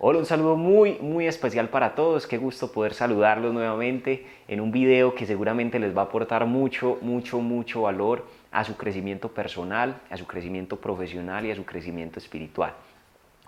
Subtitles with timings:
[0.00, 2.28] Hola, un saludo muy, muy especial para todos.
[2.28, 6.98] Qué gusto poder saludarlos nuevamente en un video que seguramente les va a aportar mucho,
[7.00, 12.20] mucho, mucho valor a su crecimiento personal, a su crecimiento profesional y a su crecimiento
[12.20, 12.74] espiritual.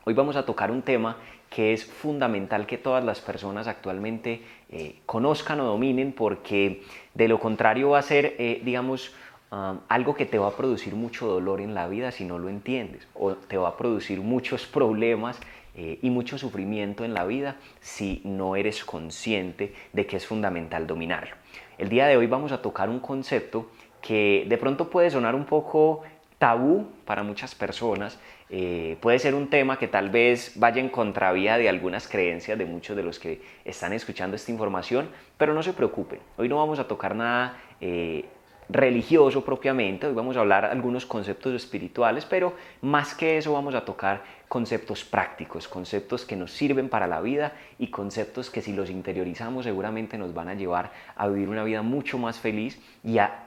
[0.05, 1.19] Hoy vamos a tocar un tema
[1.49, 6.83] que es fundamental que todas las personas actualmente eh, conozcan o dominen porque
[7.15, 9.15] de lo contrario va a ser, eh, digamos,
[9.53, 12.49] um, algo que te va a producir mucho dolor en la vida si no lo
[12.49, 15.39] entiendes o te va a producir muchos problemas
[15.83, 20.87] eh, y mucho sufrimiento en la vida si no eres consciente de que es fundamental
[20.87, 21.35] dominarlo.
[21.79, 23.71] El día de hoy vamos a tocar un concepto
[24.03, 26.03] que de pronto puede sonar un poco
[26.37, 28.19] tabú para muchas personas,
[28.51, 32.67] eh, puede ser un tema que tal vez vaya en contravía de algunas creencias de
[32.67, 36.79] muchos de los que están escuchando esta información, pero no se preocupen, hoy no vamos
[36.79, 38.27] a tocar nada eh,
[38.73, 43.85] religioso propiamente, hoy vamos a hablar algunos conceptos espirituales, pero más que eso vamos a
[43.85, 48.91] tocar conceptos prácticos, conceptos que nos sirven para la vida y conceptos que si los
[48.91, 53.45] interiorizamos seguramente nos van a llevar a vivir una vida mucho más feliz y a,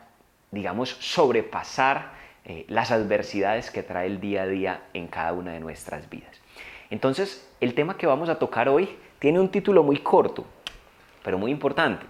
[0.51, 2.11] digamos, sobrepasar
[2.45, 6.41] eh, las adversidades que trae el día a día en cada una de nuestras vidas.
[6.89, 10.45] Entonces, el tema que vamos a tocar hoy tiene un título muy corto,
[11.23, 12.05] pero muy importante,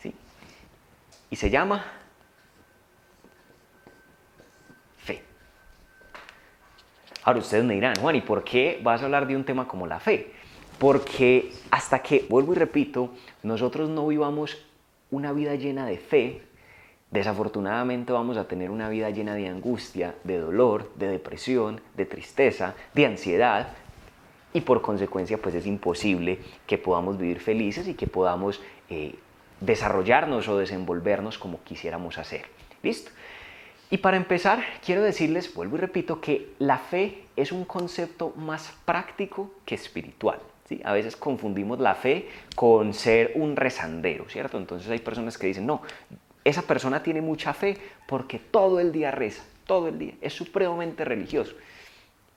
[0.00, 0.14] ¿sí?
[1.28, 2.01] y se llama
[7.24, 9.86] Ahora ustedes me dirán, Juan, ¿y por qué vas a hablar de un tema como
[9.86, 10.32] la fe?
[10.78, 13.10] Porque hasta que, vuelvo y repito,
[13.42, 14.58] nosotros no vivamos
[15.10, 16.42] una vida llena de fe,
[17.12, 22.74] desafortunadamente vamos a tener una vida llena de angustia, de dolor, de depresión, de tristeza,
[22.94, 23.68] de ansiedad,
[24.54, 29.14] y por consecuencia pues es imposible que podamos vivir felices y que podamos eh,
[29.60, 32.46] desarrollarnos o desenvolvernos como quisiéramos hacer.
[32.82, 33.12] ¿Listo?
[33.92, 38.72] Y para empezar, quiero decirles, vuelvo y repito, que la fe es un concepto más
[38.86, 40.38] práctico que espiritual.
[40.66, 40.80] ¿sí?
[40.82, 42.26] A veces confundimos la fe
[42.56, 44.56] con ser un rezandero, ¿cierto?
[44.56, 45.82] Entonces hay personas que dicen, no,
[46.42, 47.76] esa persona tiene mucha fe
[48.08, 51.54] porque todo el día reza, todo el día, es supremamente religioso.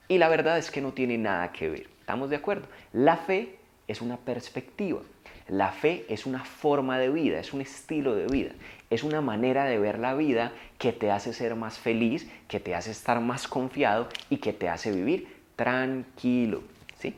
[0.10, 2.68] Y la verdad es que no tiene nada que ver, ¿estamos de acuerdo?
[2.92, 3.56] La fe
[3.88, 5.00] es una perspectiva,
[5.48, 8.52] la fe es una forma de vida, es un estilo de vida
[8.90, 12.76] es una manera de ver la vida que te hace ser más feliz, que te
[12.76, 16.64] hace estar más confiado y que te hace vivir tranquilo.
[17.00, 17.16] ¿sí?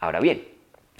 [0.00, 0.46] Ahora bien,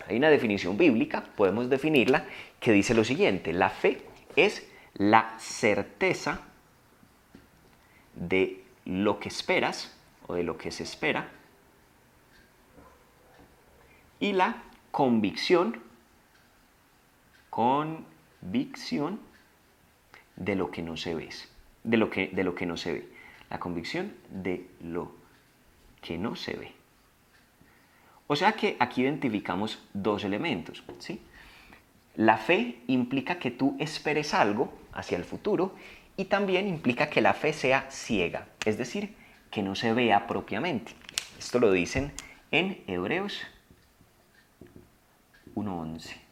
[0.06, 2.24] hay una definición bíblica, podemos definirla,
[2.60, 4.02] que dice lo siguiente, la fe
[4.36, 6.42] es la certeza
[8.14, 9.96] de lo que esperas
[10.26, 11.28] o de lo que se espera
[14.18, 15.80] y la convicción,
[17.58, 19.19] convicción
[20.36, 21.28] de lo que no se ve,
[21.82, 23.08] de lo que, de lo que no se ve.
[23.50, 25.10] La convicción de lo
[26.00, 26.72] que no se ve.
[28.28, 31.20] O sea que aquí identificamos dos elementos, ¿sí?
[32.14, 35.75] La fe implica que tú esperes algo hacia el futuro
[36.16, 39.16] y también implica que la fe sea ciega, es decir,
[39.50, 40.92] que no se vea propiamente.
[41.36, 42.12] Esto lo dicen
[42.52, 43.42] en Hebreos
[45.56, 46.27] 1.11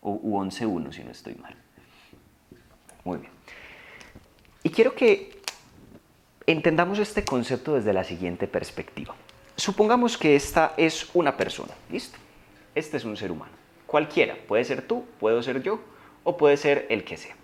[0.00, 1.54] o 11.1 si no estoy mal.
[3.04, 3.32] Muy bien.
[4.62, 5.40] Y quiero que
[6.46, 9.14] entendamos este concepto desde la siguiente perspectiva.
[9.56, 12.18] Supongamos que esta es una persona, ¿listo?
[12.74, 13.52] Este es un ser humano.
[13.86, 15.80] Cualquiera, puede ser tú, puedo ser yo
[16.24, 17.34] o puede ser el que sea.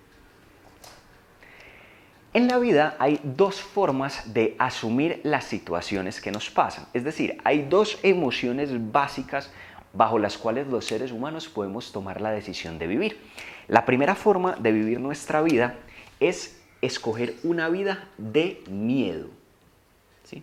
[2.32, 6.86] En la vida hay dos formas de asumir las situaciones que nos pasan.
[6.92, 9.50] Es decir, hay dos emociones básicas
[9.96, 13.18] bajo las cuales los seres humanos podemos tomar la decisión de vivir.
[13.68, 15.76] La primera forma de vivir nuestra vida
[16.20, 19.28] es escoger una vida de miedo.
[20.24, 20.42] ¿sí?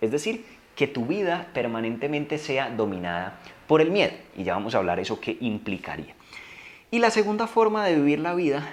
[0.00, 0.44] Es decir,
[0.76, 4.12] que tu vida permanentemente sea dominada por el miedo.
[4.36, 6.14] Y ya vamos a hablar eso qué implicaría.
[6.90, 8.68] Y la segunda forma de vivir la vida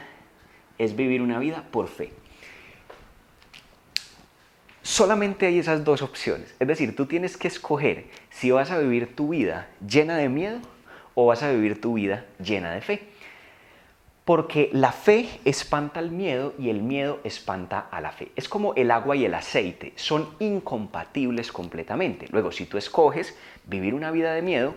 [0.78, 2.12] es vivir una vida por fe.
[4.84, 6.54] Solamente hay esas dos opciones.
[6.60, 10.60] Es decir, tú tienes que escoger si vas a vivir tu vida llena de miedo
[11.16, 13.02] o vas a vivir tu vida llena de fe.
[14.26, 18.34] Porque la fe espanta el miedo y el miedo espanta a la fe.
[18.36, 22.28] Es como el agua y el aceite, son incompatibles completamente.
[22.32, 24.76] Luego, si tú escoges vivir una vida de miedo,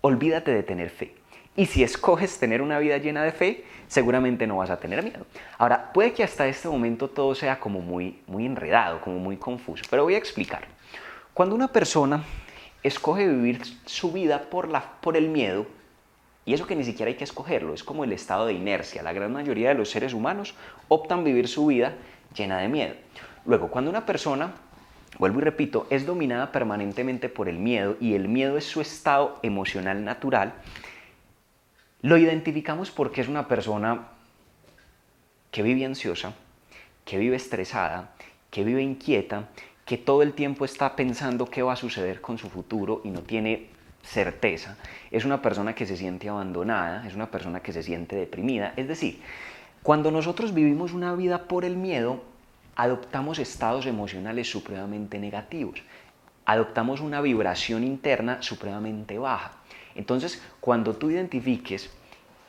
[0.00, 1.14] olvídate de tener fe.
[1.54, 5.26] Y si escoges tener una vida llena de fe, seguramente no vas a tener miedo.
[5.58, 9.84] Ahora, puede que hasta este momento todo sea como muy, muy enredado, como muy confuso,
[9.90, 10.62] pero voy a explicar.
[11.34, 12.24] Cuando una persona
[12.82, 15.66] escoge vivir su vida por, la, por el miedo,
[16.44, 19.02] y eso que ni siquiera hay que escogerlo, es como el estado de inercia.
[19.02, 20.54] La gran mayoría de los seres humanos
[20.88, 21.94] optan vivir su vida
[22.34, 22.94] llena de miedo.
[23.44, 24.52] Luego, cuando una persona
[25.18, 29.38] vuelvo y repito, es dominada permanentemente por el miedo y el miedo es su estado
[29.42, 30.54] emocional natural,
[32.02, 34.08] lo identificamos porque es una persona
[35.50, 36.34] que vive ansiosa,
[37.04, 38.12] que vive estresada,
[38.50, 39.48] que vive inquieta,
[39.84, 43.22] que todo el tiempo está pensando qué va a suceder con su futuro y no
[43.22, 43.68] tiene
[44.02, 44.76] certeza,
[45.10, 48.72] es una persona que se siente abandonada, es una persona que se siente deprimida.
[48.76, 49.20] Es decir,
[49.82, 52.22] cuando nosotros vivimos una vida por el miedo,
[52.74, 55.82] adoptamos estados emocionales supremamente negativos,
[56.46, 59.52] adoptamos una vibración interna supremamente baja.
[59.94, 61.90] Entonces, cuando tú identifiques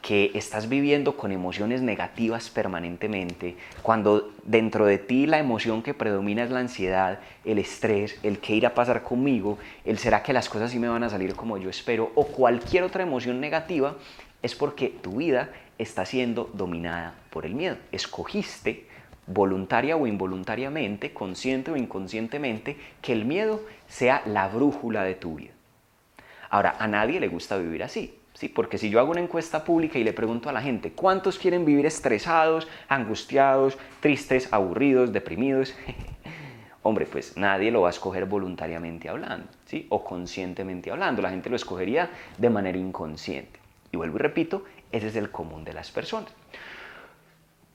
[0.03, 6.43] que estás viviendo con emociones negativas permanentemente, cuando dentro de ti la emoción que predomina
[6.43, 10.49] es la ansiedad, el estrés, el qué irá a pasar conmigo, el será que las
[10.49, 13.95] cosas sí me van a salir como yo espero, o cualquier otra emoción negativa,
[14.41, 17.77] es porque tu vida está siendo dominada por el miedo.
[17.93, 18.85] Escogiste
[19.25, 25.51] voluntaria o involuntariamente, consciente o inconscientemente, que el miedo sea la brújula de tu vida.
[26.53, 28.13] Ahora, a nadie le gusta vivir así.
[28.35, 28.47] ¿sí?
[28.47, 31.65] Porque si yo hago una encuesta pública y le pregunto a la gente, ¿cuántos quieren
[31.65, 35.73] vivir estresados, angustiados, tristes, aburridos, deprimidos?
[36.83, 39.87] Hombre, pues nadie lo va a escoger voluntariamente hablando, ¿sí?
[39.89, 41.23] O conscientemente hablando.
[41.23, 43.59] La gente lo escogería de manera inconsciente.
[43.91, 46.31] Y vuelvo y repito, ese es el común de las personas.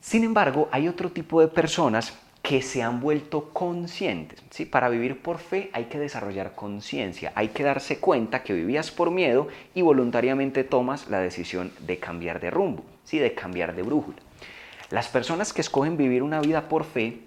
[0.00, 4.42] Sin embargo, hay otro tipo de personas que se han vuelto conscientes.
[4.50, 4.64] ¿sí?
[4.64, 9.10] Para vivir por fe hay que desarrollar conciencia, hay que darse cuenta que vivías por
[9.10, 13.18] miedo y voluntariamente tomas la decisión de cambiar de rumbo, ¿sí?
[13.18, 14.18] de cambiar de brújula.
[14.90, 17.20] Las personas que escogen vivir una vida por fe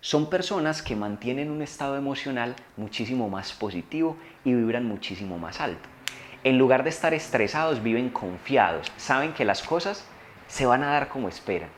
[0.00, 5.88] son personas que mantienen un estado emocional muchísimo más positivo y vibran muchísimo más alto.
[6.42, 10.04] En lugar de estar estresados, viven confiados, saben que las cosas
[10.48, 11.68] se van a dar como esperan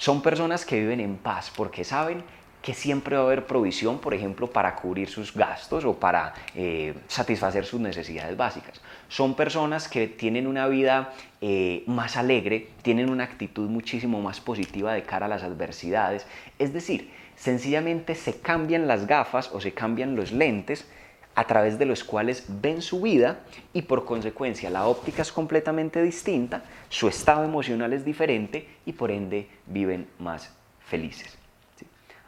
[0.00, 2.24] son personas que viven en paz porque saben
[2.62, 6.94] que siempre va a haber provisión, por ejemplo, para cubrir sus gastos o para eh,
[7.06, 8.80] satisfacer sus necesidades básicas.
[9.08, 11.12] Son personas que tienen una vida
[11.42, 16.26] eh, más alegre, tienen una actitud muchísimo más positiva de cara a las adversidades.
[16.58, 20.86] Es decir, sencillamente se cambian las gafas o se cambian los lentes
[21.34, 23.40] a través de los cuales ven su vida
[23.72, 29.10] y por consecuencia la óptica es completamente distinta, su estado emocional es diferente y por
[29.10, 31.36] ende viven más felices.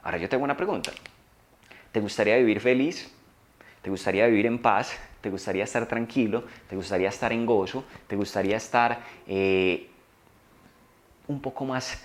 [0.03, 0.93] Ahora yo tengo una pregunta.
[1.93, 3.13] ¿Te gustaría vivir feliz?
[3.83, 4.99] ¿Te gustaría vivir en paz?
[5.21, 6.45] ¿Te gustaría estar tranquilo?
[6.69, 7.85] ¿Te gustaría estar en gozo?
[8.07, 9.89] ¿Te gustaría estar eh,
[11.29, 12.03] un poco más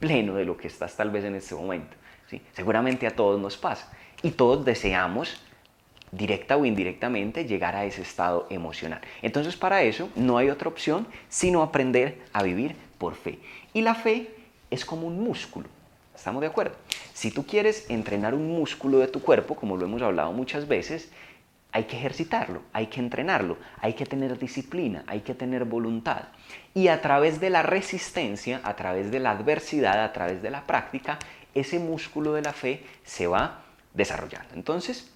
[0.00, 1.96] pleno de lo que estás tal vez en este momento?
[2.52, 3.90] Seguramente a todos nos pasa
[4.22, 5.40] y todos deseamos
[6.12, 9.00] directa o indirectamente llegar a ese estado emocional.
[9.22, 13.38] Entonces para eso no hay otra opción sino aprender a vivir por fe.
[13.72, 14.30] Y la fe
[14.70, 15.68] es como un músculo.
[16.14, 16.74] ¿Estamos de acuerdo?
[17.12, 21.10] Si tú quieres entrenar un músculo de tu cuerpo, como lo hemos hablado muchas veces,
[21.70, 26.22] hay que ejercitarlo, hay que entrenarlo, hay que tener disciplina, hay que tener voluntad.
[26.74, 30.66] Y a través de la resistencia, a través de la adversidad, a través de la
[30.66, 31.18] práctica,
[31.54, 33.62] ese músculo de la fe se va
[33.94, 34.54] desarrollando.
[34.54, 35.12] Entonces,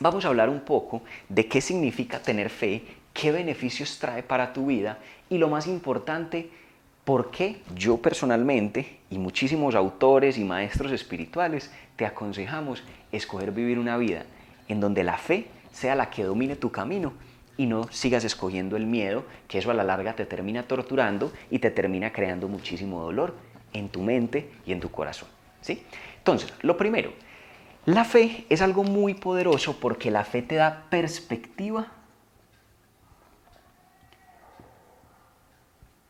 [0.00, 2.82] vamos a hablar un poco de qué significa tener fe,
[3.12, 4.98] qué beneficios trae para tu vida
[5.28, 6.50] y lo más importante,
[7.04, 12.82] por qué yo personalmente y muchísimos autores y maestros espirituales te aconsejamos
[13.12, 14.26] escoger vivir una vida
[14.68, 17.14] en donde la fe sea la que domine tu camino
[17.56, 21.58] y no sigas escogiendo el miedo, que eso a la larga te termina torturando y
[21.58, 23.34] te termina creando muchísimo dolor
[23.72, 25.28] en tu mente y en tu corazón.
[25.60, 25.82] ¿sí?
[26.18, 27.12] Entonces, lo primero,
[27.86, 31.86] la fe es algo muy poderoso porque la fe te da perspectiva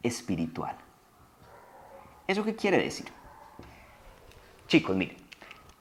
[0.02, 0.76] espiritual.
[2.26, 3.06] ¿Eso qué quiere decir?
[4.66, 5.16] Chicos, miren,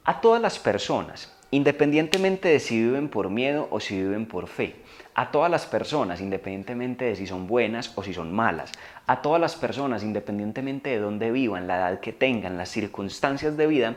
[0.05, 4.75] a todas las personas, independientemente de si viven por miedo o si viven por fe,
[5.13, 8.71] a todas las personas, independientemente de si son buenas o si son malas,
[9.07, 13.67] a todas las personas, independientemente de dónde vivan, la edad que tengan, las circunstancias de
[13.67, 13.95] vida,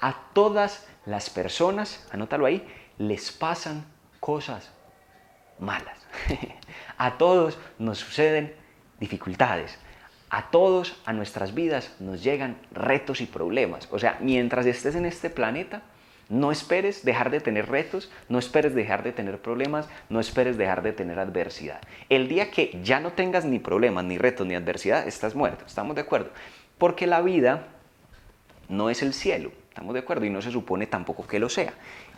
[0.00, 2.66] a todas las personas, anótalo ahí,
[2.98, 3.84] les pasan
[4.20, 4.70] cosas
[5.58, 5.98] malas.
[6.98, 8.54] a todos nos suceden
[9.00, 9.78] dificultades.
[10.30, 13.88] A todos, a nuestras vidas, nos llegan retos y problemas.
[13.90, 15.82] O sea, mientras estés en este planeta,
[16.28, 20.82] no esperes dejar de tener retos, no esperes dejar de tener problemas, no esperes dejar
[20.82, 21.80] de tener adversidad.
[22.10, 25.64] El día que ya no tengas ni problemas, ni retos, ni adversidad, estás muerto.
[25.66, 26.30] ¿Estamos de acuerdo?
[26.76, 27.68] Porque la vida
[28.68, 29.50] no es el cielo.
[29.78, 30.24] ¿Estamos de acuerdo?
[30.24, 31.72] Y no se supone tampoco que lo sea.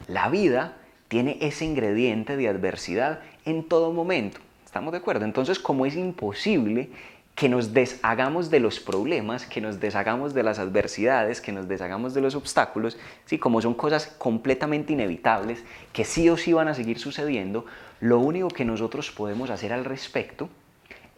[0.08, 4.40] La vida tiene ese ingrediente de adversidad en todo momento.
[4.64, 5.26] ¿Estamos de acuerdo?
[5.26, 6.88] Entonces, como es imposible
[7.34, 12.14] que nos deshagamos de los problemas, que nos deshagamos de las adversidades, que nos deshagamos
[12.14, 13.36] de los obstáculos, ¿sí?
[13.36, 15.62] como son cosas completamente inevitables,
[15.92, 17.66] que sí o sí van a seguir sucediendo,
[18.00, 20.48] lo único que nosotros podemos hacer al respecto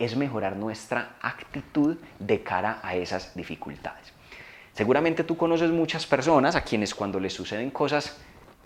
[0.00, 4.12] es mejorar nuestra actitud de cara a esas dificultades.
[4.74, 8.16] Seguramente tú conoces muchas personas a quienes cuando les suceden cosas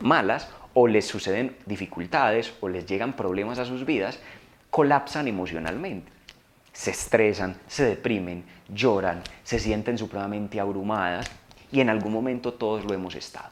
[0.01, 4.21] malas o les suceden dificultades o les llegan problemas a sus vidas,
[4.71, 6.13] colapsan emocionalmente.
[6.73, 11.27] Se estresan, se deprimen, lloran, se sienten supremamente abrumadas
[11.73, 13.49] y en algún momento todos lo hemos estado.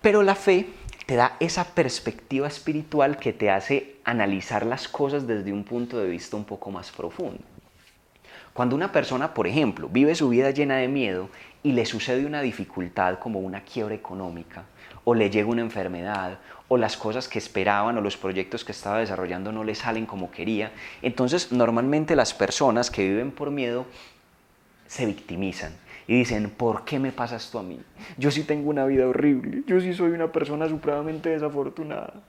[0.00, 0.68] Pero la fe
[1.06, 6.08] te da esa perspectiva espiritual que te hace analizar las cosas desde un punto de
[6.08, 7.40] vista un poco más profundo.
[8.54, 11.28] Cuando una persona, por ejemplo, vive su vida llena de miedo
[11.64, 14.62] y le sucede una dificultad como una quiebra económica,
[15.02, 19.00] o le llega una enfermedad, o las cosas que esperaban o los proyectos que estaba
[19.00, 20.70] desarrollando no le salen como quería,
[21.02, 23.86] entonces normalmente las personas que viven por miedo
[24.86, 25.72] se victimizan
[26.06, 27.80] y dicen, ¿por qué me pasa esto a mí?
[28.18, 32.22] Yo sí tengo una vida horrible, yo sí soy una persona supremamente desafortunada.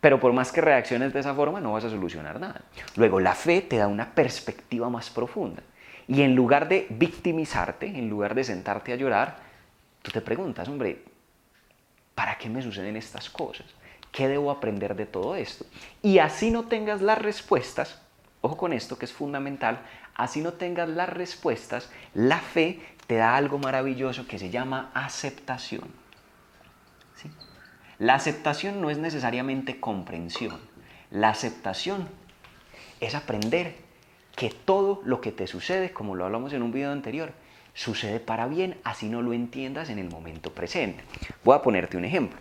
[0.00, 2.62] Pero por más que reacciones de esa forma, no vas a solucionar nada.
[2.96, 5.62] Luego, la fe te da una perspectiva más profunda.
[6.08, 9.36] Y en lugar de victimizarte, en lugar de sentarte a llorar,
[10.02, 11.02] tú te preguntas, hombre,
[12.14, 13.66] ¿para qué me suceden estas cosas?
[14.10, 15.64] ¿Qué debo aprender de todo esto?
[16.02, 18.00] Y así no tengas las respuestas,
[18.40, 19.80] ojo con esto que es fundamental,
[20.16, 25.99] así no tengas las respuestas, la fe te da algo maravilloso que se llama aceptación.
[28.00, 30.58] La aceptación no es necesariamente comprensión.
[31.10, 32.08] La aceptación
[32.98, 33.76] es aprender
[34.34, 37.34] que todo lo que te sucede, como lo hablamos en un video anterior,
[37.74, 41.04] sucede para bien, así no lo entiendas en el momento presente.
[41.44, 42.38] Voy a ponerte un ejemplo.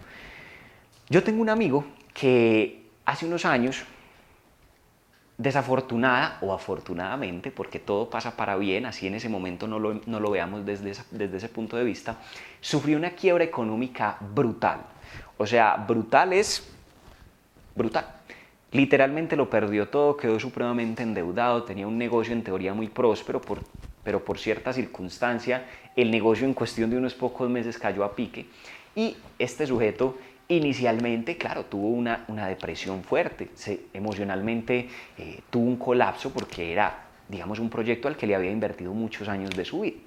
[1.10, 3.84] Yo tengo un amigo que hace unos años
[5.38, 10.66] desafortunada o afortunadamente, porque todo pasa para bien, así en ese momento no lo, veamos
[10.66, 10.92] desde
[11.36, 12.16] ese punto de vista,
[12.62, 14.86] sufrió una quiebra económica brutal.
[15.40, 16.70] O sea, brutal es
[17.74, 18.06] brutal.
[18.72, 23.62] Literalmente lo perdió todo, quedó supremamente endeudado, tenía un negocio en teoría muy próspero, por,
[24.04, 25.66] pero por cierta circunstancia
[25.96, 28.46] el negocio en cuestión de unos pocos meses cayó a pique.
[28.96, 30.18] Y este sujeto
[30.52, 37.60] Inicialmente, claro, tuvo una, depresión fuerte, se, emocionalmente eh, tuvo un colapso porque era, digamos,
[37.60, 39.98] un proyecto al que le había invertido muchos años de su vida.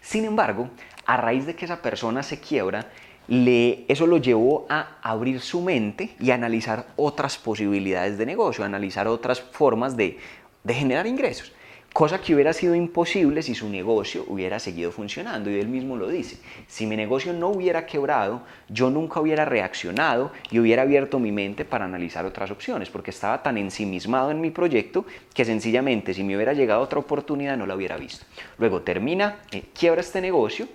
[0.00, 0.70] Sin embargo,
[1.06, 2.90] a raíz de que esa persona se quiebra,
[3.28, 9.08] le, eso lo llevó a abrir su mente y analizar otras posibilidades de negocio, analizar
[9.08, 10.18] otras formas de,
[10.62, 11.52] de generar ingresos
[11.94, 15.48] cosa que hubiera sido imposible si su negocio hubiera seguido funcionando.
[15.48, 20.32] Y él mismo lo dice, si mi negocio no hubiera quebrado, yo nunca hubiera reaccionado
[20.50, 24.50] y hubiera abierto mi mente para analizar otras opciones, porque estaba tan ensimismado en mi
[24.50, 28.26] proyecto que sencillamente si me hubiera llegado otra oportunidad no la hubiera visto.
[28.58, 30.66] Luego termina, eh, quiebra este negocio.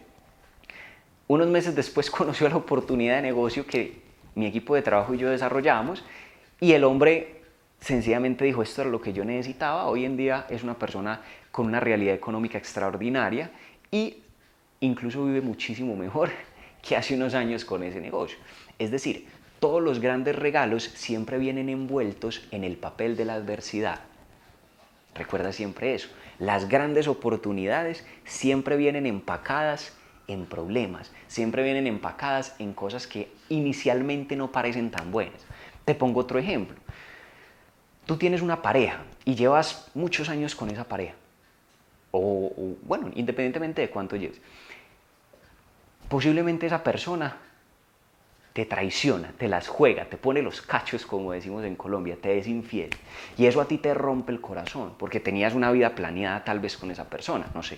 [1.30, 4.02] Unos meses después conoció la oportunidad de negocio que
[4.34, 6.04] mi equipo de trabajo y yo desarrollamos
[6.60, 7.42] y el hombre
[7.80, 11.22] sencillamente dijo, esto era lo que yo necesitaba, hoy en día es una persona
[11.52, 13.52] con una realidad económica extraordinaria
[13.92, 14.18] y
[14.80, 16.32] incluso vive muchísimo mejor
[16.82, 18.40] que hace unos años con ese negocio.
[18.80, 19.28] Es decir,
[19.60, 24.00] todos los grandes regalos siempre vienen envueltos en el papel de la adversidad.
[25.14, 26.10] Recuerda siempre eso.
[26.40, 29.94] Las grandes oportunidades siempre vienen empacadas
[30.30, 35.46] en problemas, siempre vienen empacadas en cosas que inicialmente no parecen tan buenas.
[35.86, 36.78] Te pongo otro ejemplo
[38.10, 41.14] tú tienes una pareja y llevas muchos años con esa pareja,
[42.10, 44.42] o, bueno, independientemente de cuánto lleves,
[46.08, 47.38] posiblemente esa persona
[48.54, 52.48] te traiciona, te las juega, te pone los cachos, como decimos en Colombia, te es
[52.48, 52.90] infiel.
[53.38, 56.78] Y eso a ti te rompe el corazón, porque tenías una vida planeada tal vez
[56.78, 57.78] con esa persona, no sé.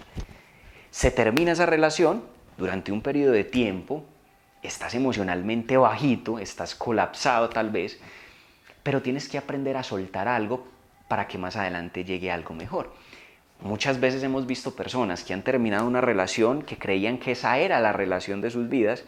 [0.92, 2.24] Se termina esa relación
[2.58, 4.06] durante un periodo de tiempo,
[4.62, 8.00] estás emocionalmente bajito, estás colapsado tal vez,
[8.84, 10.68] pero tienes que aprender a soltar algo
[11.08, 12.94] para que más adelante llegue algo mejor.
[13.62, 17.80] Muchas veces hemos visto personas que han terminado una relación, que creían que esa era
[17.80, 19.04] la relación de sus vidas,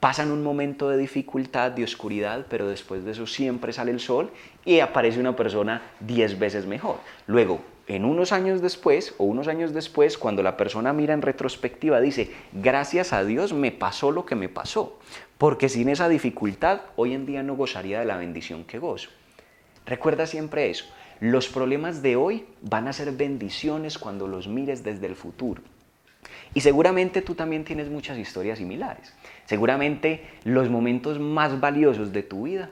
[0.00, 4.30] pasan un momento de dificultad, de oscuridad, pero después de eso siempre sale el sol
[4.64, 6.98] y aparece una persona diez veces mejor.
[7.26, 12.00] Luego, en unos años después o unos años después, cuando la persona mira en retrospectiva,
[12.00, 14.98] dice, gracias a Dios me pasó lo que me pasó,
[15.38, 19.10] porque sin esa dificultad hoy en día no gozaría de la bendición que gozo.
[19.86, 20.86] Recuerda siempre eso,
[21.20, 25.62] los problemas de hoy van a ser bendiciones cuando los mires desde el futuro.
[26.54, 29.12] Y seguramente tú también tienes muchas historias similares.
[29.44, 32.70] Seguramente los momentos más valiosos de tu vida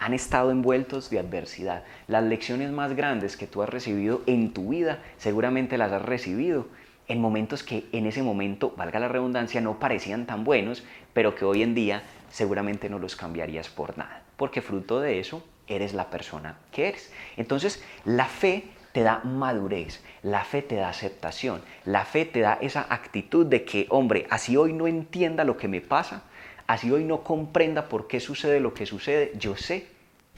[0.00, 1.84] han estado envueltos de adversidad.
[2.08, 6.66] Las lecciones más grandes que tú has recibido en tu vida seguramente las has recibido
[7.06, 11.44] en momentos que en ese momento, valga la redundancia, no parecían tan buenos, pero que
[11.44, 16.08] hoy en día seguramente no los cambiarías por nada, porque fruto de eso eres la
[16.08, 17.12] persona que eres.
[17.36, 22.58] Entonces, la fe te da madurez, la fe te da aceptación, la fe te da
[22.60, 26.22] esa actitud de que, hombre, así hoy no entienda lo que me pasa,
[26.70, 29.86] así hoy no comprenda por qué sucede lo que sucede, yo sé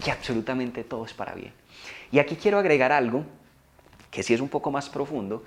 [0.02, 1.52] que absolutamente todo es para bien.
[2.10, 3.26] Y aquí quiero agregar algo
[4.10, 5.44] que sí es un poco más profundo,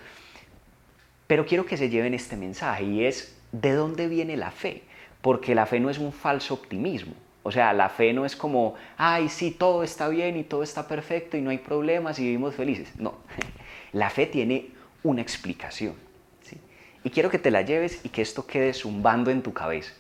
[1.25, 4.84] pero quiero que se lleven este mensaje y es de dónde viene la fe,
[5.22, 7.13] porque la fe no es un falso optimismo.
[7.42, 10.88] O sea, la fe no es como, ay, sí, todo está bien y todo está
[10.88, 12.89] perfecto y no hay problemas y vivimos felices.
[13.00, 13.15] No,
[13.92, 14.70] la fe tiene
[15.01, 15.96] una explicación.
[17.04, 19.94] Y quiero que te la lleves y que esto quede zumbando en tu cabeza.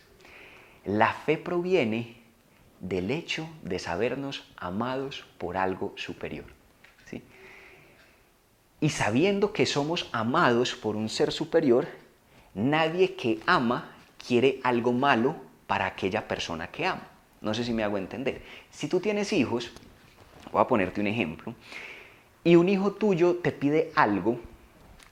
[0.85, 2.15] La fe proviene
[2.79, 6.45] del hecho de sabernos amados por algo superior.
[8.81, 11.87] Y sabiendo que somos amados por un ser superior,
[12.53, 13.89] nadie que ama
[14.27, 17.07] quiere algo malo para aquella persona que ama.
[17.41, 18.43] No sé si me hago entender.
[18.69, 19.71] Si tú tienes hijos,
[20.51, 21.55] voy a ponerte un ejemplo,
[22.43, 24.39] y un hijo tuyo te pide algo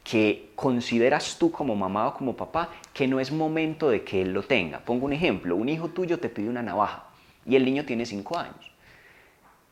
[0.04, 4.34] que consideras tú como mamá o como papá que no es momento de que él
[4.34, 4.80] lo tenga.
[4.80, 7.06] Pongo un ejemplo, un hijo tuyo te pide una navaja
[7.46, 8.72] y el niño tiene 5 años.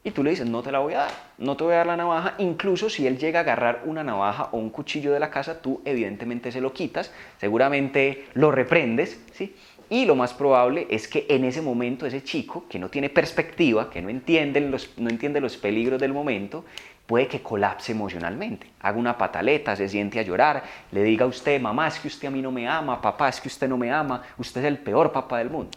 [0.04, 1.88] Y tú le dices, no te la voy a dar, no te voy a dar
[1.88, 2.34] la navaja.
[2.40, 5.82] Incluso si él llega a agarrar una navaja o un cuchillo de la casa, tú
[5.86, 9.56] evidentemente se lo quitas, seguramente lo reprendes, ¿sí?
[9.92, 13.90] Y lo más probable es que en ese momento ese chico, que no tiene perspectiva,
[13.90, 16.64] que no entiende los, no entiende los peligros del momento,
[17.12, 18.72] puede que colapse emocionalmente.
[18.80, 20.64] Haga una pataleta, se siente a llorar,
[20.94, 23.42] le diga a usted, mamá, es que usted a mí no me ama, papá, es
[23.42, 25.72] que usted no me ama, usted es el peor papá del mundo.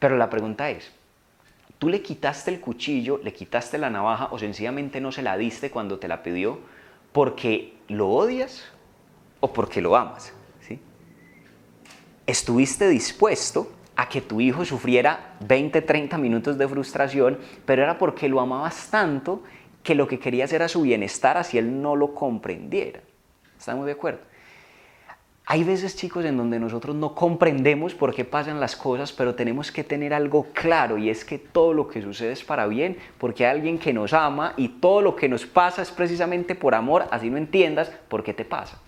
[0.00, 0.90] Pero la pregunta es,
[1.78, 5.70] ¿tú le quitaste el cuchillo, le quitaste la navaja o sencillamente no se la diste
[5.70, 6.58] cuando te la pidió
[7.12, 8.64] porque lo odias
[9.38, 10.32] o porque lo amas?
[10.66, 10.80] ¿sí?
[12.26, 18.28] Estuviste dispuesto a que tu hijo sufriera 20, 30 minutos de frustración, pero era porque
[18.28, 19.44] lo amabas tanto
[19.82, 23.00] que lo que querías era su bienestar, así él no lo comprendiera.
[23.58, 24.20] ¿Estamos de acuerdo?
[25.44, 29.72] Hay veces, chicos, en donde nosotros no comprendemos por qué pasan las cosas, pero tenemos
[29.72, 33.44] que tener algo claro y es que todo lo que sucede es para bien, porque
[33.44, 37.06] hay alguien que nos ama y todo lo que nos pasa es precisamente por amor,
[37.10, 38.80] así no entiendas por qué te pasa.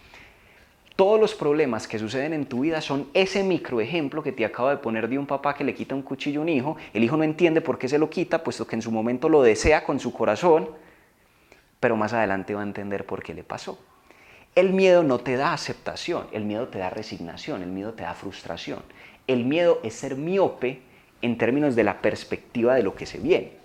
[0.97, 4.71] Todos los problemas que suceden en tu vida son ese micro ejemplo que te acabo
[4.71, 6.77] de poner de un papá que le quita un cuchillo a un hijo.
[6.93, 9.43] El hijo no entiende por qué se lo quita, puesto que en su momento lo
[9.43, 10.69] desea con su corazón,
[11.85, 13.79] pero más adelante va a entender por qué le pasó.
[14.55, 18.15] El miedo no te da aceptación, el miedo te da resignación, el miedo te da
[18.15, 18.83] frustración.
[19.27, 20.81] El miedo es ser miope
[21.21, 23.59] en términos de la perspectiva de lo que se viene.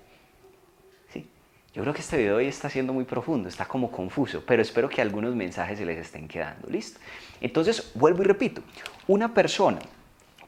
[1.13, 1.29] ¿Sí?
[1.73, 4.89] Yo creo que este video hoy está siendo muy profundo, está como confuso, pero espero
[4.89, 6.67] que algunos mensajes se les estén quedando.
[6.69, 6.99] ¿Listo?
[7.39, 8.61] Entonces, vuelvo y repito,
[9.07, 9.79] una persona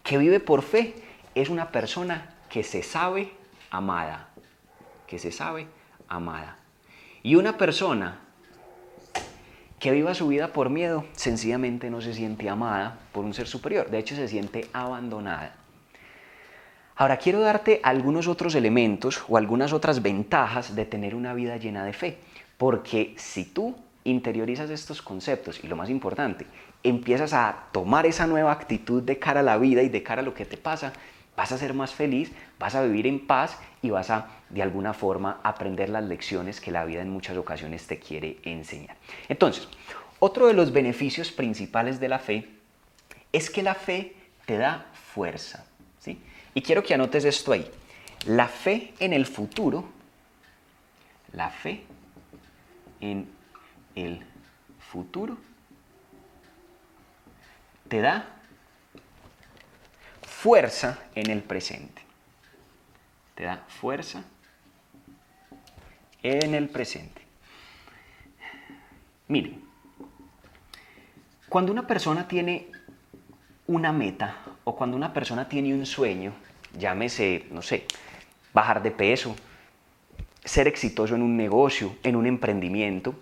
[0.04, 0.94] que vive por fe
[1.36, 3.32] es una persona que se sabe
[3.70, 4.28] amada,
[5.08, 5.68] que se sabe
[6.10, 6.58] amada.
[7.24, 8.20] Y una persona
[9.80, 13.90] que viva su vida por miedo, sencillamente no se siente amada por un ser superior,
[13.90, 15.56] de hecho se siente abandonada.
[16.96, 21.84] Ahora quiero darte algunos otros elementos o algunas otras ventajas de tener una vida llena
[21.84, 22.20] de fe,
[22.58, 26.46] porque si tú interiorizas estos conceptos y lo más importante,
[26.84, 30.26] empiezas a tomar esa nueva actitud de cara a la vida y de cara a
[30.26, 30.94] lo que te pasa,
[31.42, 34.94] vas a ser más feliz, vas a vivir en paz y vas a de alguna
[34.94, 38.96] forma aprender las lecciones que la vida en muchas ocasiones te quiere enseñar.
[39.28, 39.68] Entonces,
[40.20, 42.48] otro de los beneficios principales de la fe
[43.32, 45.66] es que la fe te da fuerza.
[45.98, 46.22] ¿sí?
[46.54, 47.68] Y quiero que anotes esto ahí.
[48.28, 49.86] La fe en el futuro,
[51.34, 51.84] la fe
[53.00, 53.28] en
[53.96, 54.24] el
[54.78, 55.40] futuro
[57.88, 58.41] te da
[60.42, 62.02] fuerza en el presente.
[63.36, 64.24] Te da fuerza
[66.24, 67.22] en el presente.
[69.28, 69.62] Miren,
[71.48, 72.70] cuando una persona tiene
[73.68, 76.34] una meta o cuando una persona tiene un sueño,
[76.76, 77.86] llámese, no sé,
[78.52, 79.36] bajar de peso,
[80.44, 83.14] ser exitoso en un negocio, en un emprendimiento,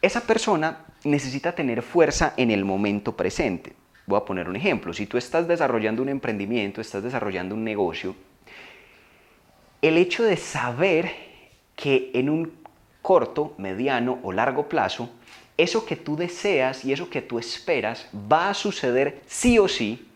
[0.00, 3.81] esa persona necesita tener fuerza en el momento presente.
[4.06, 4.92] Voy a poner un ejemplo.
[4.92, 8.16] Si tú estás desarrollando un emprendimiento, estás desarrollando un negocio,
[9.80, 11.12] el hecho de saber
[11.76, 12.52] que en un
[13.02, 15.10] corto, mediano o largo plazo,
[15.56, 20.08] eso que tú deseas y eso que tú esperas va a suceder sí o sí,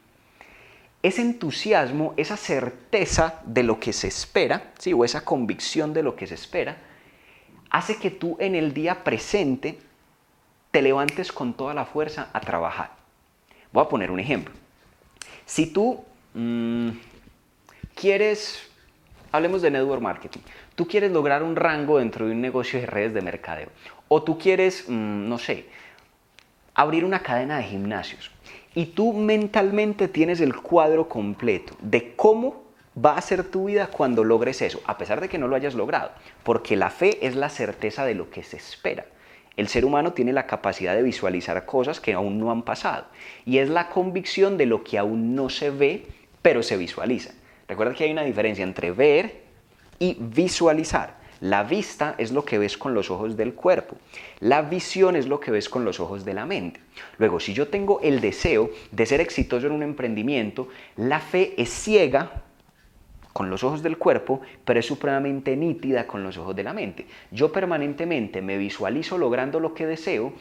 [1.03, 4.93] ese entusiasmo, esa certeza de lo que se espera, ¿sí?
[4.93, 6.79] o esa convicción de lo que se espera,
[7.71, 9.79] hace que tú en el día presente
[10.71, 12.91] te levantes con toda la fuerza a trabajar.
[13.77, 14.55] Voy a poner un ejemplo.
[15.45, 16.89] Si tú mm,
[17.95, 18.71] quieres,
[19.31, 20.41] hablemos de network marketing,
[20.75, 23.69] tú quieres lograr un rango dentro de un negocio de redes de mercadeo,
[24.09, 25.67] o tú quieres, mm, no sé,
[26.73, 28.31] abrir una cadena de gimnasios,
[28.75, 32.65] y tú mentalmente tienes el cuadro completo de cómo
[32.97, 35.75] va a ser tu vida cuando logres eso, a pesar de que no lo hayas
[35.75, 36.13] logrado,
[36.45, 39.05] porque la fe es la certeza de lo que se espera.
[39.57, 43.07] El ser humano tiene la capacidad de visualizar cosas que aún no han pasado
[43.45, 46.07] y es la convicción de lo que aún no se ve,
[46.43, 47.33] pero se visualiza.
[47.67, 49.43] Recuerda que hay una diferencia entre ver
[49.99, 51.17] y visualizar.
[51.41, 53.97] La vista es lo que ves con los ojos del cuerpo.
[54.41, 56.81] La visión es lo que ves con los ojos de la mente.
[57.19, 61.69] Luego, si yo tengo el deseo de ser exitoso en un emprendimiento, la fe es
[61.69, 62.45] ciega
[63.37, 67.07] con los ojos del cuerpo, pero es supremamente nítida con los ojos de la mente.
[67.31, 70.33] Yo permanentemente me visualizo logrando lo que deseo,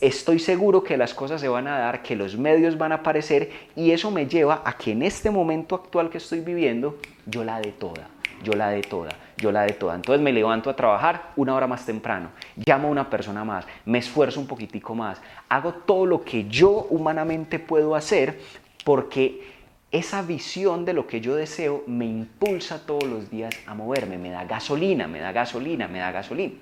[0.00, 3.52] estoy seguro que las cosas se van a dar, que los medios van a aparecer
[3.76, 7.60] y eso me lleva a que en este momento actual que estoy viviendo yo la
[7.60, 8.08] de toda
[8.42, 9.96] yo la de toda, yo la de toda.
[9.96, 12.30] Entonces me levanto a trabajar una hora más temprano,
[12.64, 16.86] llamo a una persona más, me esfuerzo un poquitico más, hago todo lo que yo
[16.90, 18.38] humanamente puedo hacer
[18.84, 19.57] porque
[19.90, 24.30] esa visión de lo que yo deseo me impulsa todos los días a moverme, me
[24.30, 26.54] da gasolina, me da gasolina, me da gasolina.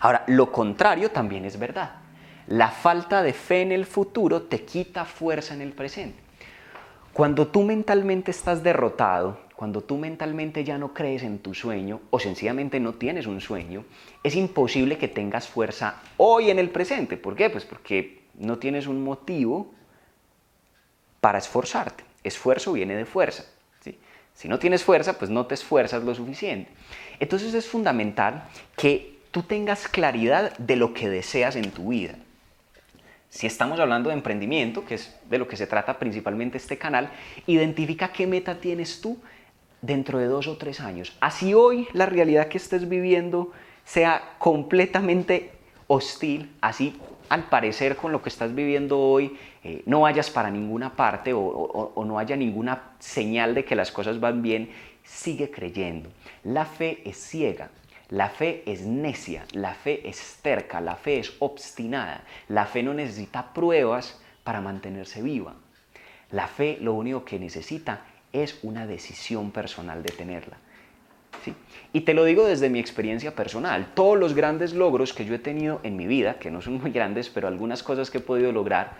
[0.00, 1.92] Ahora, lo contrario también es verdad.
[2.48, 6.18] La falta de fe en el futuro te quita fuerza en el presente.
[7.12, 12.18] Cuando tú mentalmente estás derrotado, cuando tú mentalmente ya no crees en tu sueño o
[12.18, 13.84] sencillamente no tienes un sueño,
[14.24, 17.16] es imposible que tengas fuerza hoy en el presente.
[17.16, 17.50] ¿Por qué?
[17.50, 19.72] Pues porque no tienes un motivo
[21.20, 22.11] para esforzarte.
[22.24, 23.44] Esfuerzo viene de fuerza.
[24.34, 26.70] Si no tienes fuerza, pues no te esfuerzas lo suficiente.
[27.20, 28.44] Entonces es fundamental
[28.76, 32.14] que tú tengas claridad de lo que deseas en tu vida.
[33.28, 37.10] Si estamos hablando de emprendimiento, que es de lo que se trata principalmente este canal,
[37.46, 39.18] identifica qué meta tienes tú
[39.80, 41.16] dentro de dos o tres años.
[41.20, 43.52] Así hoy la realidad que estés viviendo
[43.84, 45.52] sea completamente
[45.86, 46.98] hostil, así
[47.32, 52.04] al parecer con lo que estás viviendo hoy eh, no vayas para ninguna parte o,
[52.06, 54.70] no haya ninguna señal de que las cosas van bien,
[55.02, 56.10] sigue creyendo.
[56.44, 57.70] La fe es ciega,
[58.10, 62.92] la fe es necia, la fe es terca, la fe es obstinada, la fe no
[62.92, 65.54] necesita pruebas para mantenerse viva.
[66.32, 70.58] La fe lo único que necesita es una decisión personal de tenerla.
[71.42, 71.54] ¿sí?
[71.92, 73.88] Y te lo digo desde mi experiencia personal.
[73.94, 76.90] Todos los grandes logros que yo he tenido en mi vida, que no son muy
[76.90, 78.92] grandes, pero algunas cosas que he podido lograr,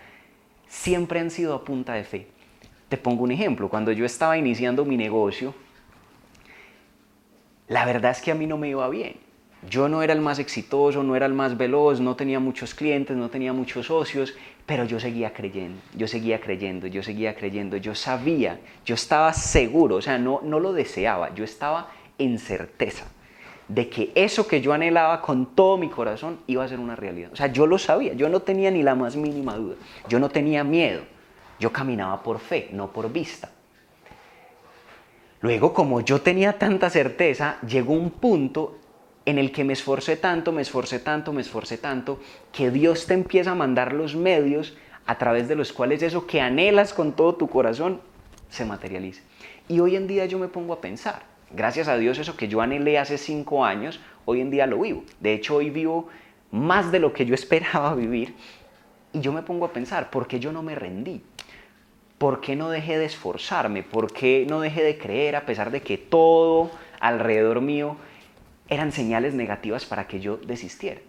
[0.69, 2.27] siempre han sido a punta de fe.
[2.91, 3.71] Te pongo un ejemplo.
[3.71, 5.55] Cuando yo estaba iniciando mi negocio,
[7.69, 9.17] la verdad es que a mí no me iba bien.
[9.71, 13.17] Yo no era el más exitoso, no era el más veloz, no tenía muchos clientes,
[13.17, 14.35] no tenía muchos socios,
[14.67, 19.97] pero yo seguía creyendo, yo seguía creyendo, yo seguía creyendo, yo sabía, yo estaba seguro,
[19.97, 21.91] o sea, no, no lo deseaba, yo estaba
[22.23, 23.05] en certeza
[23.69, 27.31] de que eso que yo anhelaba con todo mi corazón iba a ser una realidad.
[27.33, 29.77] O sea, yo lo sabía, yo no tenía ni la más mínima duda,
[30.09, 31.03] yo no tenía miedo,
[31.59, 33.51] yo caminaba por fe, no por vista.
[35.41, 38.79] Luego, como yo tenía tanta certeza, llegó un punto
[39.25, 42.21] en el que me esforcé tanto, me esforcé tanto, me esforcé tanto,
[42.53, 46.41] que Dios te empieza a mandar los medios a través de los cuales eso que
[46.41, 48.01] anhelas con todo tu corazón
[48.51, 49.23] se materializa.
[49.69, 52.61] Y hoy en día yo me pongo a pensar, gracias a Dios eso que yo
[52.61, 55.05] anhelé hace cinco años, hoy en día lo vivo.
[55.21, 56.09] De hecho, hoy vivo
[56.51, 58.35] más de lo que yo esperaba vivir.
[59.13, 61.23] Y yo me pongo a pensar, ¿por qué yo no me rendí?
[62.19, 63.83] ¿Por qué no dejé de esforzarme?
[63.83, 67.97] ¿Por qué no dejé de creer a pesar de que todo alrededor mío
[68.69, 71.01] eran señales negativas para que yo desistiera.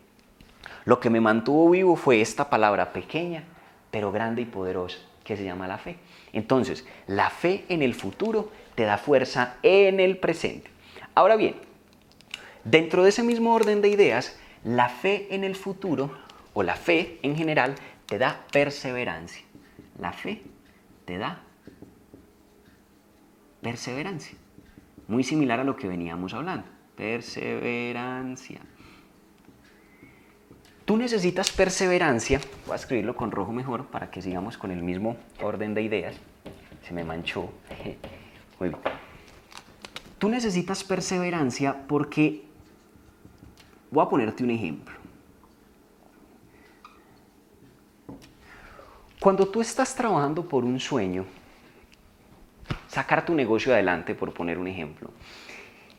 [0.85, 3.45] Lo que me mantuvo vivo fue esta palabra pequeña,
[3.89, 5.97] pero grande y poderosa, que se llama la fe.
[6.33, 10.69] Entonces, la fe en el futuro te da fuerza en el presente.
[11.15, 11.55] Ahora bien,
[12.63, 16.11] dentro de ese mismo orden de ideas, la fe en el futuro,
[16.53, 19.43] o la fe en general, te da perseverancia.
[19.99, 20.41] La fe
[21.05, 21.41] te da
[23.61, 24.37] perseverancia.
[25.07, 28.59] Muy similar a lo que veníamos hablando perseverancia.
[30.85, 35.15] Tú necesitas perseverancia, voy a escribirlo con rojo mejor para que sigamos con el mismo
[35.41, 36.15] orden de ideas.
[36.85, 37.49] Se me manchó.
[40.17, 42.45] Tú necesitas perseverancia porque,
[43.91, 44.95] voy a ponerte un ejemplo.
[49.19, 51.25] Cuando tú estás trabajando por un sueño,
[52.87, 55.09] sacar tu negocio adelante, por poner un ejemplo.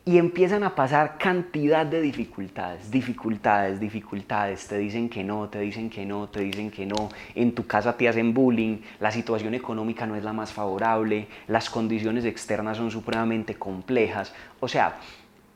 [0.07, 4.67] Y empiezan a pasar cantidad de dificultades, dificultades, dificultades.
[4.67, 7.09] Te dicen que no, te dicen que no, te dicen que no.
[7.33, 11.71] En tu casa te hacen bullying, la situación económica no es la más favorable, las
[11.71, 14.31] condiciones externas son supremamente complejas.
[14.59, 14.99] O sea,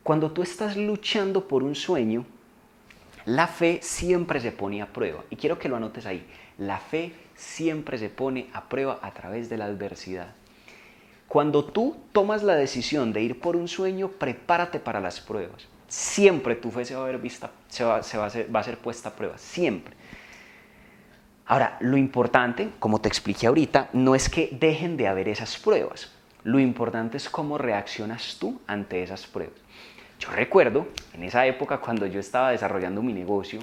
[0.02, 2.26] cuando tú estás luchando por un sueño,
[3.26, 5.24] la fe siempre se pone a prueba.
[5.30, 6.26] Y quiero que lo anotes ahí.
[6.58, 10.34] La fe siempre se pone a prueba a través de la adversidad.
[11.30, 15.68] Cuando tú tomas la decisión de ir por un sueño, prepárate para las pruebas.
[15.88, 19.10] Siempre tu fe se va a ver vista, se va, a, ser, a ser puesta
[19.10, 19.94] a prueba, siempre.
[21.46, 26.12] Ahora, lo importante, como te expliqué ahorita, no es que dejen de haber esas pruebas.
[26.44, 29.60] Lo importante es cómo reaccionas tú ante esas pruebas.
[30.20, 33.60] Yo recuerdo en esa época cuando yo estaba desarrollando mi negocio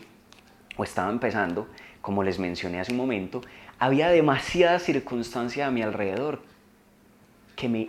[0.77, 1.67] o estaba empezando,
[2.01, 3.41] como les mencioné hace un momento,
[3.81, 6.43] había demasiadas circunstancias a mi alrededor
[7.57, 7.89] que me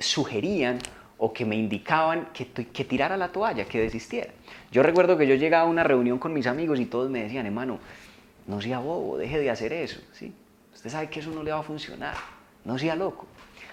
[0.00, 0.78] sugerían
[1.18, 4.32] o que me indicaban que, que tirara la toalla, que desistiera.
[4.72, 7.46] Yo recuerdo que yo llegaba a una reunión con mis amigos y todos me decían,
[7.46, 7.78] hermano,
[8.46, 10.00] no sea bobo, deje de hacer eso.
[10.12, 10.32] ¿sí?
[10.74, 12.14] Usted sabe que eso no le va a funcionar,
[12.64, 13.26] no sea loco.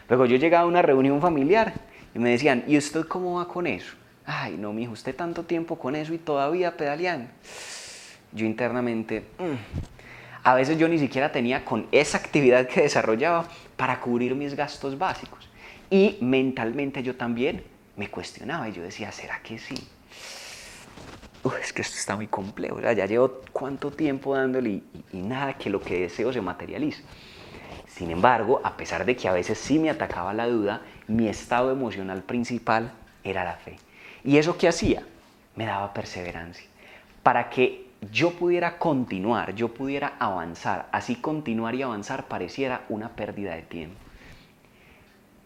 [0.10, 1.74] Luego yo llegaba a una reunión familiar
[2.14, 3.96] y me decían, ¿y usted cómo va con eso?
[4.26, 7.30] Ay, no, mijo, usted tanto tiempo con eso y todavía pedaleando.
[8.32, 9.95] Yo internamente, mm,
[10.46, 14.96] a veces yo ni siquiera tenía con esa actividad que desarrollaba para cubrir mis gastos
[14.96, 15.50] básicos.
[15.90, 17.64] Y mentalmente yo también
[17.98, 19.76] me cuestionaba y yo decía, ¿será que sí?
[21.62, 25.70] es que esto está muy complejo, ya llevo cuánto tiempo dándole y, y nada que
[25.70, 27.04] lo que deseo se materialice.
[27.88, 31.72] Sin embargo, a pesar de que a veces sí me atacaba la duda, mi estado
[31.72, 32.92] emocional principal
[33.24, 33.78] era la fe.
[34.24, 35.04] ¿Y eso qué hacía?
[35.56, 36.68] Me daba perseverancia.
[37.24, 43.56] Para que yo pudiera continuar, yo pudiera avanzar, así continuar y avanzar pareciera una pérdida
[43.56, 43.98] de tiempo.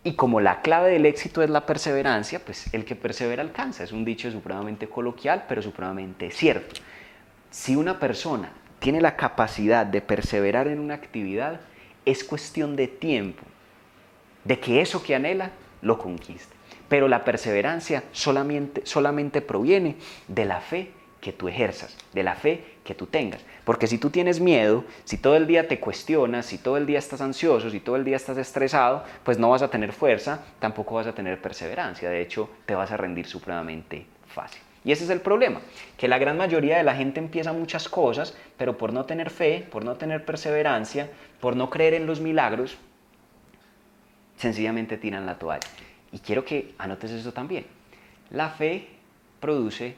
[0.04, 3.84] Y como la clave del éxito es la perseverancia, pues el que persevera alcanza.
[3.84, 6.82] Es un dicho supremamente coloquial, pero supremamente cierto.
[7.52, 11.60] Si una persona tiene la capacidad de perseverar en una actividad,
[12.06, 13.44] es cuestión de tiempo,
[14.46, 16.56] de que eso que anhela lo conquiste.
[16.88, 22.64] Pero la perseverancia solamente, solamente proviene de la fe que tú ejerzas, de la fe
[22.84, 23.42] que tú tengas.
[23.66, 27.00] Porque si tú tienes miedo, si todo el día te cuestionas, si todo el día
[27.00, 30.96] estás ansioso, si todo el día estás estresado, pues no vas a tener fuerza, tampoco
[30.96, 32.10] vas a tener perseverancia.
[32.10, 34.62] De hecho, te vas a rendir supremamente fácil.
[34.86, 35.60] Y ese es el problema,
[35.98, 39.68] que la gran mayoría de la gente empieza muchas cosas, pero por no tener fe,
[39.70, 41.10] por no tener perseverancia,
[41.42, 42.78] por no creer en los milagros,
[44.38, 45.68] sencillamente tiran la toalla.
[46.14, 47.66] Y quiero que anotes eso también.
[48.32, 48.88] La fe
[49.42, 49.96] produce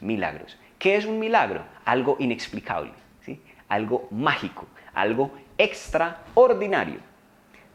[0.00, 0.56] milagros.
[0.78, 1.64] ¿Qué es un milagro?
[1.84, 2.92] Algo inexplicable,
[3.24, 3.40] ¿sí?
[3.68, 7.00] algo mágico, algo extraordinario.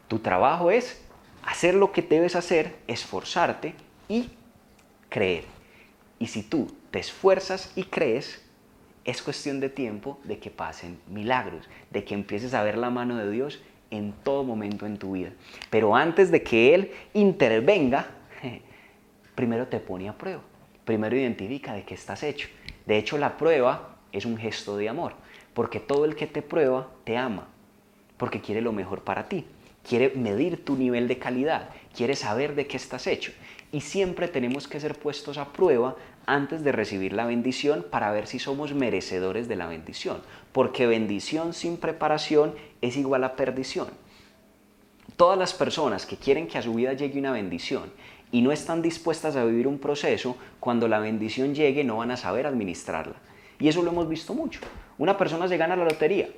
[0.08, 1.04] Tu trabajo es
[1.44, 3.74] hacer lo que debes hacer, esforzarte
[4.08, 4.30] y
[5.08, 5.44] creer.
[6.18, 8.44] Y si tú te esfuerzas y crees,
[9.04, 13.16] es cuestión de tiempo de que pasen milagros, de que empieces a ver la mano
[13.16, 15.32] de Dios en todo momento en tu vida.
[15.70, 18.06] Pero antes de que Él intervenga,
[19.34, 20.42] primero te pone a prueba
[20.84, 22.48] primero identifica de qué estás hecho.
[22.86, 25.14] De hecho, la prueba es un gesto de amor,
[25.54, 27.48] porque todo el que te prueba te ama,
[28.16, 29.44] porque quiere lo mejor para ti,
[29.88, 33.32] quiere medir tu nivel de calidad, quiere saber de qué estás hecho.
[33.72, 38.26] Y siempre tenemos que ser puestos a prueba antes de recibir la bendición para ver
[38.26, 43.88] si somos merecedores de la bendición, porque bendición sin preparación es igual a perdición.
[45.22, 47.92] Todas las personas que quieren que a su vida llegue una bendición
[48.32, 52.16] y no están dispuestas a vivir un proceso, cuando la bendición llegue no van a
[52.16, 53.14] saber administrarla.
[53.60, 54.58] Y eso lo hemos visto mucho.
[54.98, 56.28] Una persona se gana la lotería.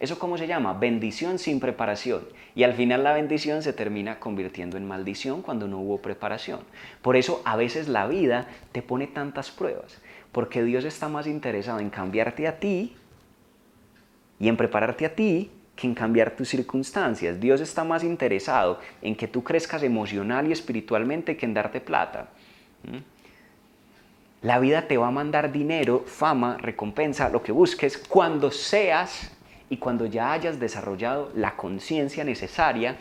[0.00, 0.72] ¿Eso cómo se llama?
[0.72, 2.26] Bendición sin preparación.
[2.56, 6.62] Y al final la bendición se termina convirtiendo en maldición cuando no hubo preparación.
[7.00, 10.00] Por eso a veces la vida te pone tantas pruebas.
[10.32, 12.96] Porque Dios está más interesado en cambiarte a ti
[14.40, 17.40] y en prepararte a ti que en cambiar tus circunstancias.
[17.40, 22.28] Dios está más interesado en que tú crezcas emocional y espiritualmente que en darte plata.
[24.42, 29.30] La vida te va a mandar dinero, fama, recompensa, lo que busques, cuando seas
[29.70, 32.96] y cuando ya hayas desarrollado la conciencia necesaria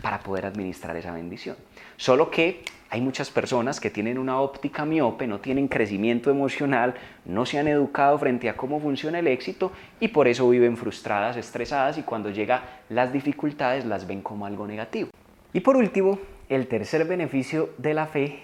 [0.00, 1.56] para poder administrar esa bendición.
[1.96, 6.94] Solo que hay muchas personas que tienen una óptica miope, no tienen crecimiento emocional,
[7.26, 11.36] no se han educado frente a cómo funciona el éxito y por eso viven frustradas,
[11.36, 15.10] estresadas y cuando llegan las dificultades las ven como algo negativo.
[15.52, 18.42] Y por último, el tercer beneficio de la fe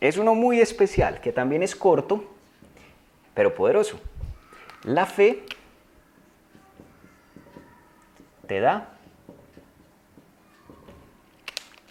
[0.00, 2.24] es uno muy especial, que también es corto,
[3.32, 3.98] pero poderoso.
[4.84, 5.44] La fe
[8.46, 8.90] te da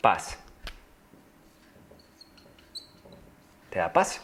[0.02, 0.47] paz.
[3.78, 4.24] Te da paz.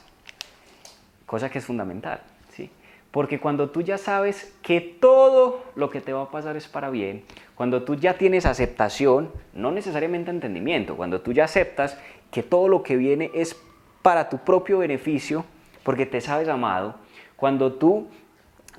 [1.28, 2.22] Cosa que es fundamental,
[2.56, 2.72] ¿sí?
[3.12, 6.90] Porque cuando tú ya sabes que todo lo que te va a pasar es para
[6.90, 12.00] bien, cuando tú ya tienes aceptación, no necesariamente entendimiento, cuando tú ya aceptas
[12.32, 13.56] que todo lo que viene es
[14.02, 15.46] para tu propio beneficio,
[15.84, 16.96] porque te sabes amado,
[17.36, 18.08] cuando tú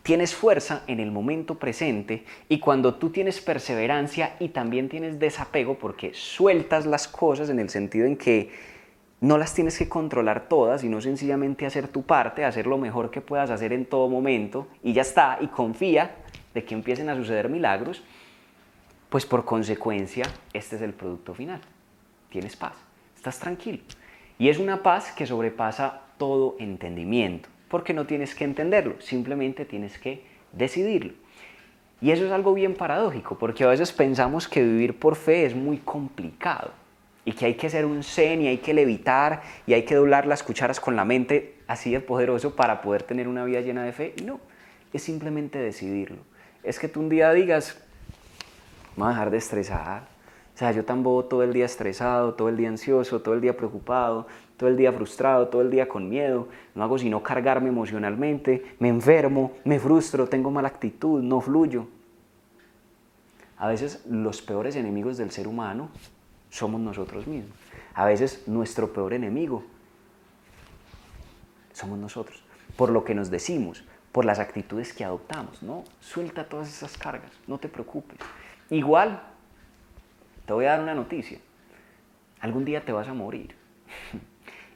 [0.03, 5.79] tienes fuerza en el momento presente y cuando tú tienes perseverancia y también tienes desapego
[5.79, 8.74] porque sueltas las cosas en el sentido en que
[9.25, 13.23] no las tienes que controlar todas, sino sencillamente hacer tu parte, hacer lo mejor que
[13.23, 16.17] puedas hacer en todo momento y ya está, y confía
[16.53, 18.03] de que empiecen a suceder milagros,
[19.09, 21.63] pues por consecuencia este es el producto final.
[22.29, 22.75] Tienes paz,
[23.17, 23.79] estás tranquilo.
[24.39, 29.99] Y es una paz que sobrepasa todo entendimiento porque no tienes que entenderlo, simplemente tienes
[29.99, 31.15] que decidirlo.
[32.03, 35.57] Y eso es algo bien paradójico, porque a veces pensamos que vivir por fe es
[35.57, 36.84] muy complicado
[37.25, 40.27] y que hay que ser un zen y hay que levitar y hay que doblar
[40.27, 43.93] las cucharas con la mente así de poderoso para poder tener una vida llena de
[43.93, 44.15] fe.
[44.25, 44.41] No,
[44.93, 46.19] es simplemente decidirlo.
[46.63, 47.81] Es que tú un día digas,
[48.97, 50.15] vamos a dejar de estresar,
[50.55, 53.41] o sea, yo tan bobo todo el día estresado, todo el día ansioso, todo el
[53.41, 57.71] día preocupado, todo el día frustrado, todo el día con miedo, no hago sino cargarme
[57.71, 61.89] emocionalmente, me enfermo, me frustro, tengo mala actitud, no fluyo.
[63.57, 65.91] A veces los peores enemigos del ser humano
[66.55, 67.59] somos nosotros mismos.
[67.95, 69.64] A veces nuestro peor enemigo
[71.73, 72.45] somos nosotros,
[72.77, 75.64] por lo que nos decimos, por las actitudes que adoptamos.
[75.64, 78.19] No, suelta todas esas cargas, no te preocupes.
[78.71, 79.21] Igual
[80.47, 81.40] te voy a dar una noticia.
[82.38, 83.55] Algún día te vas a morir.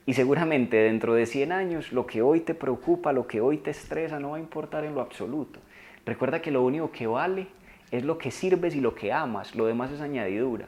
[0.06, 3.72] Y seguramente dentro de 100 años lo que hoy te preocupa, lo que hoy te
[3.72, 5.60] estresa, no va a importar en lo absoluto.
[6.06, 7.48] Recuerda que lo único que vale
[7.90, 10.66] es lo que sirves y lo que amas, lo demás es añadidura.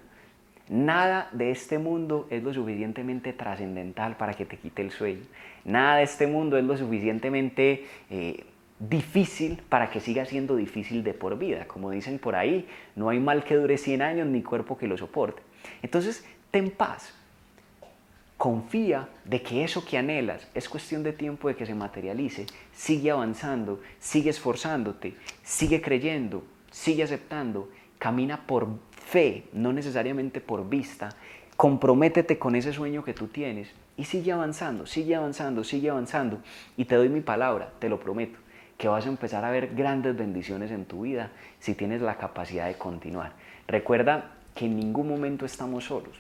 [0.71, 5.23] Nada de este mundo es lo suficientemente trascendental para que te quite el sueño.
[5.65, 8.45] Nada de este mundo es lo suficientemente eh,
[8.79, 11.67] difícil para que siga siendo difícil de por vida.
[11.67, 14.97] Como dicen por ahí, no hay mal que dure 100 años ni cuerpo que lo
[14.97, 15.43] soporte.
[15.83, 17.17] Entonces, ten paz.
[18.37, 22.47] Confía de que eso que anhelas es cuestión de tiempo de que se materialice.
[22.73, 27.69] Sigue avanzando, sigue esforzándote, sigue creyendo, sigue aceptando.
[27.99, 28.69] Camina por
[29.11, 31.09] fe, no necesariamente por vista.
[31.57, 36.39] Comprométete con ese sueño que tú tienes y sigue avanzando, sigue avanzando, sigue avanzando.
[36.77, 38.39] Y te doy mi palabra, te lo prometo
[38.79, 42.67] que vas a empezar a ver grandes bendiciones en tu vida si tienes la capacidad
[42.67, 43.33] de continuar.
[43.69, 46.17] Recuerda que en ningún momento estamos solos.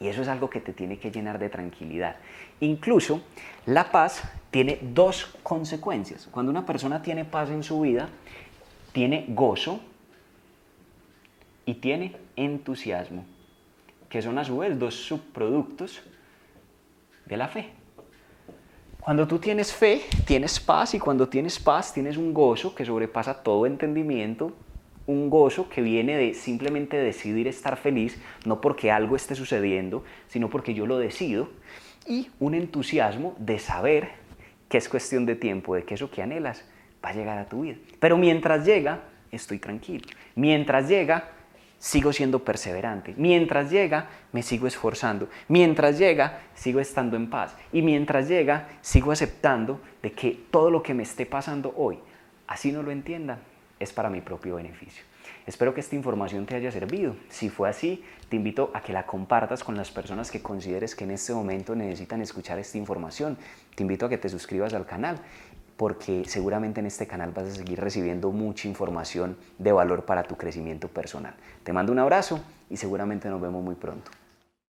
[0.00, 2.16] Y eso es algo que te tiene que llenar de tranquilidad.
[2.58, 3.22] Incluso
[3.66, 6.26] la paz tiene dos consecuencias.
[6.32, 8.08] Cuando una persona tiene paz en su vida,
[8.92, 9.80] tiene gozo
[11.68, 13.26] y tiene entusiasmo,
[14.08, 16.00] que son a su vez dos subproductos
[17.26, 17.68] de la fe.
[18.98, 23.42] Cuando tú tienes fe, tienes paz y cuando tienes paz tienes un gozo que sobrepasa
[23.42, 24.56] todo entendimiento,
[25.06, 30.48] un gozo que viene de simplemente decidir estar feliz, no porque algo esté sucediendo, sino
[30.48, 31.50] porque yo lo decido,
[32.06, 34.08] y un entusiasmo de saber
[34.70, 36.64] que es cuestión de tiempo, de que eso que anhelas
[37.04, 37.76] va a llegar a tu vida.
[38.00, 40.06] Pero mientras llega, estoy tranquilo.
[40.34, 41.32] Mientras llega,
[41.78, 43.14] sigo siendo perseverante.
[43.16, 45.28] Mientras llega, me sigo esforzando.
[45.48, 47.54] Mientras llega, sigo estando en paz.
[47.72, 51.98] Y mientras llega, sigo aceptando de que todo lo que me esté pasando hoy,
[52.46, 53.38] así no lo entienda,
[53.78, 55.04] es para mi propio beneficio.
[55.46, 57.16] Espero que esta información te haya servido.
[57.30, 61.04] Si fue así, te invito a que la compartas con las personas que consideres que
[61.04, 63.38] en este momento necesitan escuchar esta información.
[63.74, 65.18] Te invito a que te suscribas al canal
[65.78, 70.36] porque seguramente en este canal vas a seguir recibiendo mucha información de valor para tu
[70.36, 71.36] crecimiento personal.
[71.62, 74.10] Te mando un abrazo y seguramente nos vemos muy pronto.